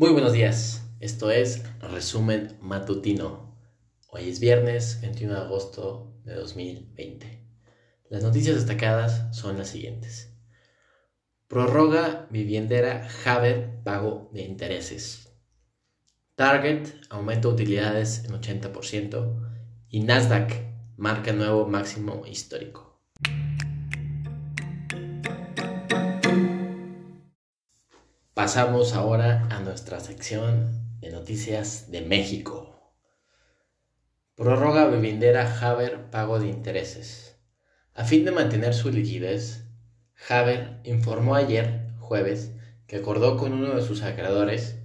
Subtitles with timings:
[0.00, 3.54] Muy buenos días, esto es Resumen Matutino.
[4.08, 7.44] Hoy es viernes 21 de agosto de 2020.
[8.08, 10.34] Las noticias destacadas son las siguientes.
[11.48, 15.34] Prorroga viviendera Haber pago de intereses.
[16.34, 19.50] Target aumenta utilidades en 80%
[19.90, 20.50] y Nasdaq
[20.96, 23.02] marca nuevo máximo histórico.
[28.40, 32.74] Pasamos ahora a nuestra sección de noticias de México.
[34.34, 37.36] Prorroga Bebindera Haber pago de intereses.
[37.92, 39.66] A fin de mantener su liquidez,
[40.26, 42.52] Haber informó ayer, jueves,
[42.86, 44.76] que acordó con uno de sus acreedores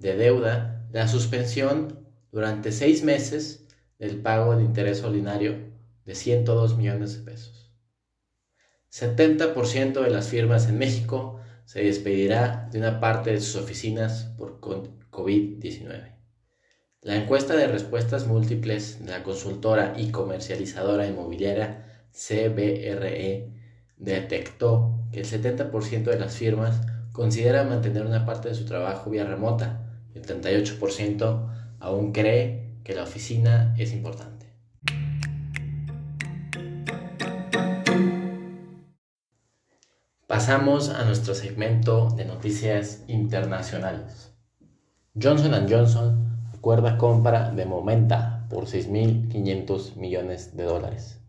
[0.00, 3.68] de deuda la suspensión durante seis meses
[4.00, 5.72] del pago de interés ordinario
[6.04, 7.72] de 102 millones de pesos.
[8.90, 14.60] 70% de las firmas en México se despedirá de una parte de sus oficinas por
[14.60, 16.14] COVID-19.
[17.00, 23.52] La encuesta de respuestas múltiples de la consultora y comercializadora inmobiliaria CBRE
[23.98, 26.80] detectó que el 70% de las firmas
[27.12, 32.94] considera mantener una parte de su trabajo vía remota y el 38% aún cree que
[32.94, 34.33] la oficina es importante.
[40.34, 44.32] Pasamos a nuestro segmento de noticias internacionales.
[45.14, 51.20] Johnson Johnson acuerda compra de Momenta por 6.500 millones de dólares.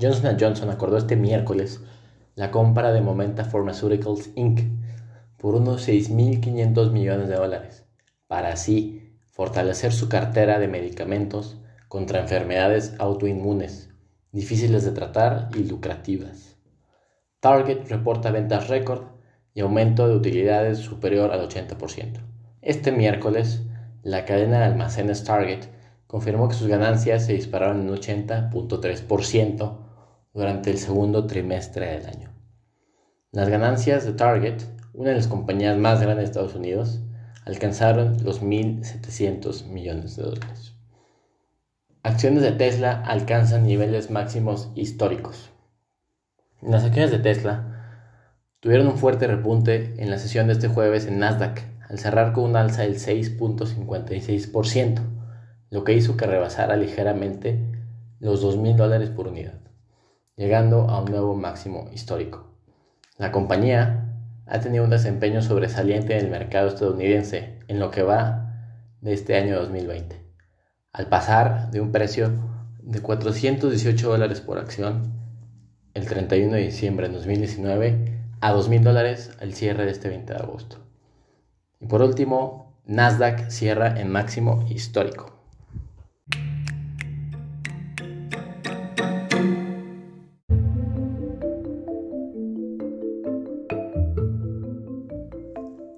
[0.00, 1.80] Johnson Johnson acordó este miércoles
[2.36, 4.60] la compra de Momenta Pharmaceuticals Inc.
[5.38, 7.84] por unos 6.500 millones de dólares,
[8.28, 11.58] para así fortalecer su cartera de medicamentos
[11.88, 13.90] contra enfermedades autoinmunes,
[14.30, 16.51] difíciles de tratar y lucrativas.
[17.42, 19.02] Target reporta ventas récord
[19.52, 22.20] y aumento de utilidades superior al 80%.
[22.60, 23.64] Este miércoles,
[24.04, 25.64] la cadena de almacenes Target
[26.06, 29.76] confirmó que sus ganancias se dispararon en 80.3%
[30.32, 32.30] durante el segundo trimestre del año.
[33.32, 34.62] Las ganancias de Target,
[34.94, 37.00] una de las compañías más grandes de Estados Unidos,
[37.44, 40.76] alcanzaron los 1.700 millones de dólares.
[42.04, 45.50] Acciones de Tesla alcanzan niveles máximos históricos.
[46.62, 47.98] Las acciones de Tesla
[48.60, 52.44] tuvieron un fuerte repunte en la sesión de este jueves en Nasdaq, al cerrar con
[52.44, 55.00] un alza del 6.56%,
[55.70, 57.58] lo que hizo que rebasara ligeramente
[58.20, 59.58] los 2.000 dólares por unidad,
[60.36, 62.54] llegando a un nuevo máximo histórico.
[63.18, 64.14] La compañía
[64.46, 68.54] ha tenido un desempeño sobresaliente en el mercado estadounidense en lo que va
[69.00, 70.24] de este año 2020,
[70.92, 72.30] al pasar de un precio
[72.80, 75.21] de 418 dólares por acción
[75.94, 80.38] el 31 de diciembre de 2019 a 2.000 dólares al cierre de este 20 de
[80.38, 80.78] agosto.
[81.80, 85.32] Y por último, Nasdaq cierra en máximo histórico.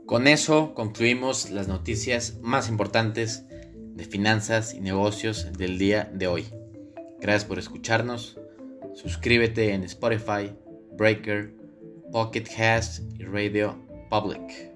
[0.06, 3.47] Con eso concluimos las noticias más importantes
[3.94, 6.47] de finanzas y negocios del día de hoy.
[7.21, 8.38] Gracias por escucharnos
[8.94, 10.53] Suscríbete en Spotify,
[10.97, 11.53] Breaker,
[12.12, 13.77] Pocket Cast y Radio
[14.09, 14.74] Public.